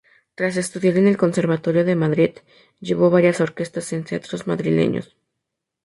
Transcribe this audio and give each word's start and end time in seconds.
Tras 0.33 0.57
estudiar 0.57 0.97
en 0.97 1.05
el 1.07 1.15
Conservatorio 1.15 1.85
de 1.85 1.95
Madrid, 1.95 2.31
llevó 2.79 3.11
varias 3.11 3.39
orquestas 3.39 3.93
en 3.93 4.03
teatros 4.03 4.47
madrileños. 4.47 5.15